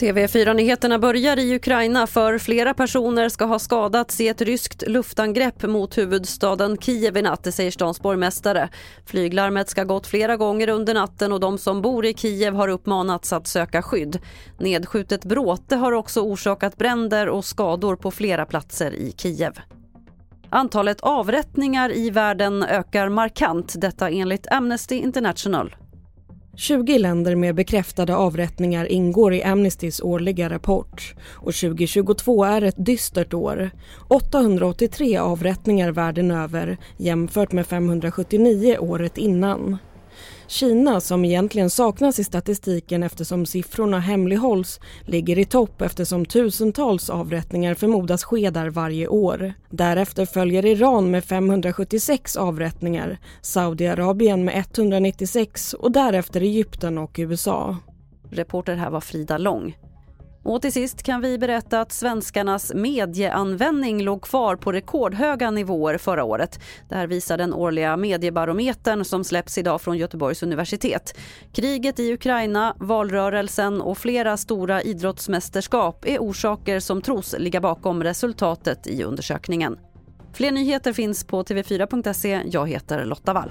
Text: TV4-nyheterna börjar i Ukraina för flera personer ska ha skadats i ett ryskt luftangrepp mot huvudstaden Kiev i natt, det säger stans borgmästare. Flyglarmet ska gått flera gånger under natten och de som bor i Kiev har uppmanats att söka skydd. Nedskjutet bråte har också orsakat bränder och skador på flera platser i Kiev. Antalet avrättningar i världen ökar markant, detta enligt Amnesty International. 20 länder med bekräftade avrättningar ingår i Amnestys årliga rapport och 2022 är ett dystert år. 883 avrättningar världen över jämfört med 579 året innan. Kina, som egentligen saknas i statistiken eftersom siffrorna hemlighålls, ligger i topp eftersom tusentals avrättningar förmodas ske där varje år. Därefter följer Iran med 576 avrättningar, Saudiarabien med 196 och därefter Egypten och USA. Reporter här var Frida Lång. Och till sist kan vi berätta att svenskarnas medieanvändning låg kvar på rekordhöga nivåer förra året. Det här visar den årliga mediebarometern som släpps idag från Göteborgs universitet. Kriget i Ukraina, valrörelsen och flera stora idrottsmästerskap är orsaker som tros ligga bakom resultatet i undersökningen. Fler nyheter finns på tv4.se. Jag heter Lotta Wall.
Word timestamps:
TV4-nyheterna 0.00 0.98
börjar 0.98 1.38
i 1.38 1.54
Ukraina 1.54 2.06
för 2.06 2.38
flera 2.38 2.74
personer 2.74 3.28
ska 3.28 3.44
ha 3.44 3.58
skadats 3.58 4.20
i 4.20 4.28
ett 4.28 4.40
ryskt 4.40 4.82
luftangrepp 4.86 5.62
mot 5.62 5.98
huvudstaden 5.98 6.76
Kiev 6.76 7.16
i 7.16 7.22
natt, 7.22 7.44
det 7.44 7.52
säger 7.52 7.70
stans 7.70 8.00
borgmästare. 8.00 8.68
Flyglarmet 9.06 9.68
ska 9.68 9.84
gått 9.84 10.06
flera 10.06 10.36
gånger 10.36 10.68
under 10.68 10.94
natten 10.94 11.32
och 11.32 11.40
de 11.40 11.58
som 11.58 11.82
bor 11.82 12.06
i 12.06 12.14
Kiev 12.14 12.54
har 12.54 12.68
uppmanats 12.68 13.32
att 13.32 13.46
söka 13.46 13.82
skydd. 13.82 14.18
Nedskjutet 14.58 15.24
bråte 15.24 15.76
har 15.76 15.92
också 15.92 16.20
orsakat 16.20 16.76
bränder 16.76 17.28
och 17.28 17.44
skador 17.44 17.96
på 17.96 18.10
flera 18.10 18.46
platser 18.46 18.94
i 18.94 19.14
Kiev. 19.16 19.52
Antalet 20.52 21.00
avrättningar 21.00 21.92
i 21.92 22.10
världen 22.10 22.62
ökar 22.62 23.08
markant, 23.08 23.74
detta 23.80 24.10
enligt 24.10 24.52
Amnesty 24.52 24.94
International. 24.94 25.76
20 26.56 26.98
länder 26.98 27.36
med 27.36 27.54
bekräftade 27.54 28.16
avrättningar 28.16 28.84
ingår 28.84 29.34
i 29.34 29.42
Amnestys 29.42 30.00
årliga 30.00 30.50
rapport 30.50 31.14
och 31.34 31.54
2022 31.54 32.44
är 32.44 32.62
ett 32.62 32.86
dystert 32.86 33.34
år. 33.34 33.70
883 34.08 35.16
avrättningar 35.16 35.92
världen 35.92 36.30
över 36.30 36.76
jämfört 36.96 37.52
med 37.52 37.66
579 37.66 38.76
året 38.80 39.18
innan. 39.18 39.78
Kina, 40.50 41.00
som 41.00 41.24
egentligen 41.24 41.70
saknas 41.70 42.18
i 42.18 42.24
statistiken 42.24 43.02
eftersom 43.02 43.46
siffrorna 43.46 44.00
hemlighålls, 44.00 44.80
ligger 45.06 45.38
i 45.38 45.44
topp 45.44 45.82
eftersom 45.82 46.26
tusentals 46.26 47.10
avrättningar 47.10 47.74
förmodas 47.74 48.24
ske 48.24 48.50
där 48.50 48.70
varje 48.70 49.08
år. 49.08 49.52
Därefter 49.70 50.26
följer 50.26 50.66
Iran 50.66 51.10
med 51.10 51.24
576 51.24 52.36
avrättningar, 52.36 53.18
Saudiarabien 53.42 54.44
med 54.44 54.58
196 54.58 55.74
och 55.74 55.92
därefter 55.92 56.40
Egypten 56.40 56.98
och 56.98 57.16
USA. 57.18 57.76
Reporter 58.30 58.76
här 58.76 58.90
var 58.90 59.00
Frida 59.00 59.38
Lång. 59.38 59.74
Och 60.42 60.62
till 60.62 60.72
sist 60.72 61.02
kan 61.02 61.20
vi 61.20 61.38
berätta 61.38 61.80
att 61.80 61.92
svenskarnas 61.92 62.72
medieanvändning 62.74 64.02
låg 64.02 64.22
kvar 64.22 64.56
på 64.56 64.72
rekordhöga 64.72 65.50
nivåer 65.50 65.98
förra 65.98 66.24
året. 66.24 66.60
Det 66.88 66.94
här 66.94 67.06
visar 67.06 67.38
den 67.38 67.54
årliga 67.54 67.96
mediebarometern 67.96 69.04
som 69.04 69.24
släpps 69.24 69.58
idag 69.58 69.80
från 69.80 69.98
Göteborgs 69.98 70.42
universitet. 70.42 71.18
Kriget 71.52 72.00
i 72.00 72.12
Ukraina, 72.12 72.76
valrörelsen 72.80 73.80
och 73.80 73.98
flera 73.98 74.36
stora 74.36 74.82
idrottsmästerskap 74.82 76.04
är 76.06 76.18
orsaker 76.18 76.80
som 76.80 77.02
tros 77.02 77.34
ligga 77.38 77.60
bakom 77.60 78.02
resultatet 78.02 78.86
i 78.86 79.02
undersökningen. 79.02 79.78
Fler 80.32 80.50
nyheter 80.50 80.92
finns 80.92 81.24
på 81.24 81.42
tv4.se. 81.42 82.40
Jag 82.44 82.68
heter 82.68 83.04
Lotta 83.04 83.32
Wall. 83.32 83.50